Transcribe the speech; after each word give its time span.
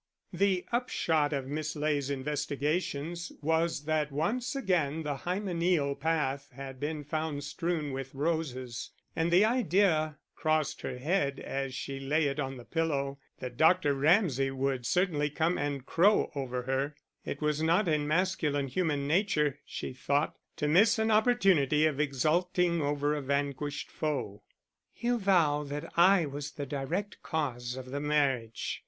The 0.33 0.65
upshot 0.71 1.31
of 1.31 1.45
Miss 1.45 1.75
Ley's 1.75 2.09
investigations 2.09 3.31
was 3.39 3.83
that 3.85 4.11
once 4.11 4.55
again 4.55 5.03
the 5.03 5.17
hymeneal 5.17 5.93
path 5.93 6.49
had 6.53 6.79
been 6.79 7.03
found 7.03 7.43
strewn 7.43 7.91
with 7.93 8.15
roses; 8.15 8.89
and 9.15 9.29
the 9.29 9.45
idea 9.45 10.17
crossed 10.35 10.81
her 10.81 10.97
head 10.97 11.39
as 11.39 11.75
she 11.75 11.99
laid 11.99 12.25
it 12.27 12.39
on 12.39 12.57
the 12.57 12.65
pillow, 12.65 13.19
that 13.41 13.57
Dr. 13.57 13.93
Ramsay 13.93 14.49
would 14.49 14.87
certainly 14.87 15.29
come 15.29 15.59
and 15.59 15.85
crow 15.85 16.31
over 16.33 16.63
her: 16.63 16.95
it 17.23 17.39
was 17.39 17.61
not 17.61 17.87
in 17.87 18.07
masculine 18.07 18.69
human 18.69 19.07
nature, 19.07 19.59
she 19.67 19.93
thought, 19.93 20.35
to 20.55 20.67
miss 20.67 20.97
an 20.97 21.11
opportunity 21.11 21.85
of 21.85 21.99
exulting 21.99 22.81
over 22.81 23.13
a 23.13 23.21
vanquished 23.21 23.91
foe. 23.91 24.41
"He'll 24.93 25.19
vow 25.19 25.63
that 25.65 25.93
I 25.95 26.25
was 26.25 26.53
the 26.53 26.65
direct 26.65 27.21
cause 27.21 27.75
of 27.75 27.91
the 27.91 27.99
marriage. 27.99 28.79